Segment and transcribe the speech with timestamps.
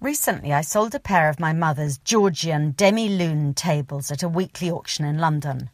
[0.00, 5.04] Recently, I sold a pair of my mother's Georgian demi-lune tables at a weekly auction
[5.04, 5.70] in London.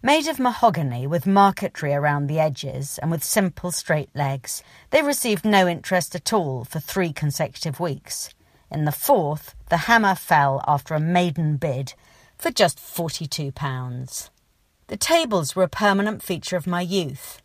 [0.00, 5.44] Made of mahogany with marquetry around the edges and with simple straight legs, they received
[5.44, 8.30] no interest at all for three consecutive weeks.
[8.70, 11.94] In the fourth, the hammer fell after a maiden bid
[12.36, 14.30] for just £42.
[14.86, 17.42] The tables were a permanent feature of my youth,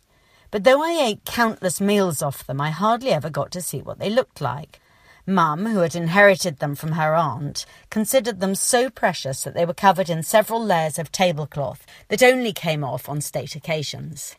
[0.52, 3.98] but though I ate countless meals off them, I hardly ever got to see what
[3.98, 4.80] they looked like.
[5.26, 9.72] Mum, who had inherited them from her aunt, considered them so precious that they were
[9.72, 14.36] covered in several layers of tablecloth that only came off on state occasions.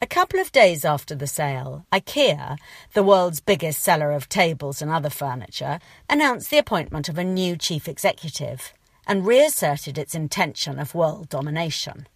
[0.00, 2.56] A couple of days after the sale, IKEA,
[2.94, 7.56] the world's biggest seller of tables and other furniture, announced the appointment of a new
[7.56, 8.72] chief executive
[9.06, 12.06] and reasserted its intention of world domination.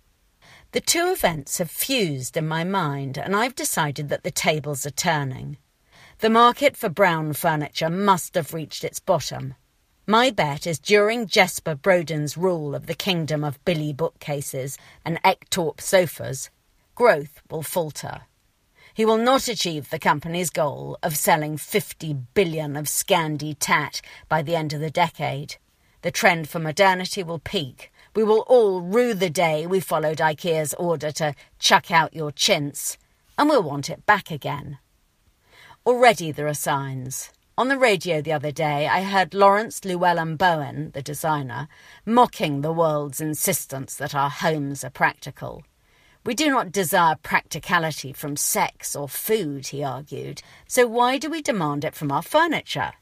[0.70, 4.90] The two events have fused in my mind, and I've decided that the tables are
[4.90, 5.58] turning.
[6.22, 9.56] The market for brown furniture must have reached its bottom.
[10.06, 15.80] My bet is during Jesper Brodin's rule of the kingdom of Billy bookcases and Ektorp
[15.80, 16.48] sofas,
[16.94, 18.20] growth will falter.
[18.94, 24.42] He will not achieve the company's goal of selling 50 billion of Scandi tat by
[24.42, 25.56] the end of the decade.
[26.02, 27.90] The trend for modernity will peak.
[28.14, 32.96] We will all rue the day we followed IKEA's order to chuck out your chintz,
[33.36, 34.78] and we'll want it back again.
[35.84, 37.32] Already there are signs.
[37.58, 41.66] On the radio the other day, I heard Laurence Llewelyn-Bowen, the designer,
[42.06, 45.64] mocking the world's insistence that our homes are practical.
[46.24, 51.42] We do not desire practicality from sex or food, he argued, so why do we
[51.42, 52.92] demand it from our furniture?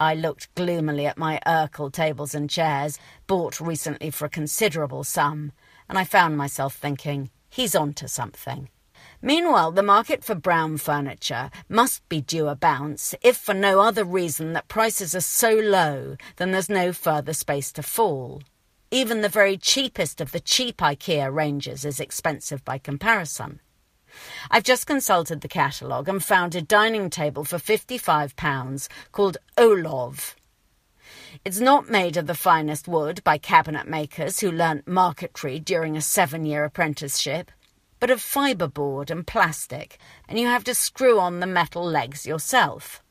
[0.00, 5.52] I looked gloomily at my Ercol tables and chairs, bought recently for a considerable sum,
[5.86, 8.70] and I found myself thinking, he's on to something.
[9.22, 14.04] Meanwhile, the market for brown furniture must be due a bounce, if for no other
[14.04, 18.42] reason that prices are so low, then there's no further space to fall.
[18.90, 23.60] Even the very cheapest of the cheap IKEA ranges is expensive by comparison.
[24.50, 30.34] I've just consulted the catalogue and found a dining table for £55 called Olov.
[31.44, 36.00] It's not made of the finest wood by cabinet makers who learnt marquetry during a
[36.00, 37.50] seven year apprenticeship
[38.00, 39.98] but of fiberboard and plastic,
[40.28, 43.02] and you have to screw on the metal legs yourself.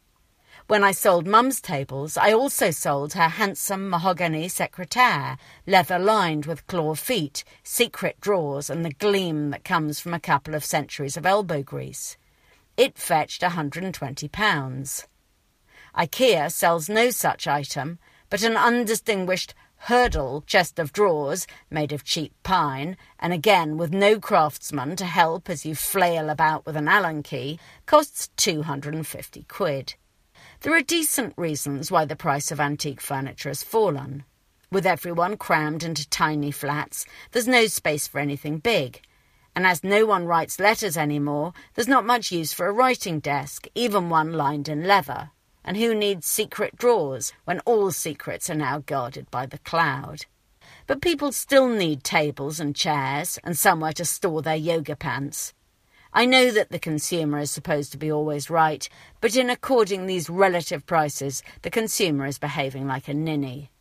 [0.68, 5.38] When I sold Mum's tables, I also sold her handsome mahogany secretaire,
[5.68, 10.56] leather lined with claw feet, secret drawers, and the gleam that comes from a couple
[10.56, 12.18] of centuries of elbow grease.
[12.78, 15.06] It fetched a £120.
[15.96, 18.00] IKEA sells no such item,
[18.32, 19.54] but an undistinguished
[19.86, 25.48] Hurdal chest of drawers made of cheap pine, and again with no craftsman to help
[25.48, 29.94] as you flail about with an Allen key, costs 250 quid.
[30.62, 34.24] There are decent reasons why the price of antique furniture has fallen.
[34.72, 39.02] With everyone crammed into tiny flats, there's no space for anything big.
[39.56, 43.68] And as no one writes letters anymore, there's not much use for a writing desk,
[43.76, 45.30] even one lined in leather.
[45.68, 50.28] And who needs secret drawers when all secrets are now guarded by the cloud?
[50.86, 55.54] But people still need tables and chairs and somewhere to store their yoga pants.
[56.14, 58.88] I know that the consumer is supposed to be always right,
[59.20, 63.72] but in according these relative prices, the consumer is behaving like a ninny.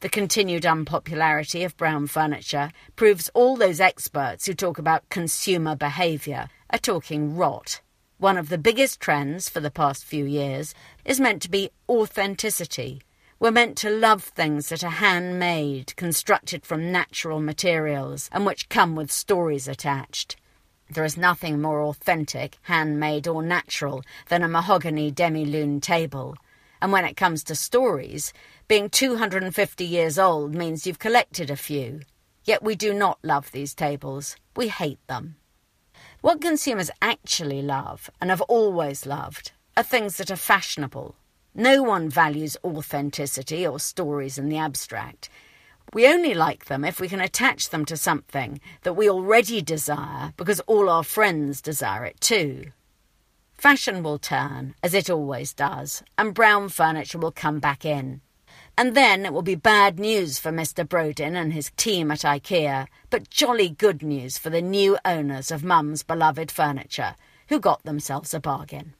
[0.00, 6.48] The continued unpopularity of brown furniture proves all those experts who talk about consumer behaviour
[6.70, 7.80] are talking rot.
[8.18, 10.74] One of the biggest trends for the past few years
[11.04, 13.00] is meant to be authenticity.
[13.38, 18.96] We're meant to love things that are handmade, constructed from natural materials, and which come
[18.96, 20.34] with stories attached.
[20.90, 26.34] There is nothing more authentic, handmade, or natural than a mahogany demi-lune table.
[26.82, 28.32] And when it comes to stories,
[28.66, 32.00] being 250 years old means you've collected a few.
[32.42, 34.34] Yet we do not love these tables.
[34.56, 35.36] We hate them.
[36.20, 41.14] What consumers actually love, and have always loved, are things that are fashionable.
[41.54, 45.28] No one values authenticity or stories in the abstract.
[45.94, 50.34] We only like them if we can attach them to something that we already desire
[50.36, 52.72] because all our friends desire it too.
[53.54, 58.22] Fashion will turn, as it always does, and brown furniture will come back in.
[58.78, 60.88] And then it will be bad news for Mr.
[60.88, 65.64] Brodin and his team at IKEA, but jolly good news for the new owners of
[65.64, 67.16] Mum's beloved furniture,
[67.48, 68.94] who got themselves a bargain.